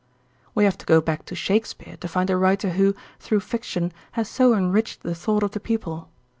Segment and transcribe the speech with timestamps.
[0.55, 4.27] We have to go back to Shakespeare to find a writer who, through fiction, has
[4.27, 6.09] so enriched the thought of the people.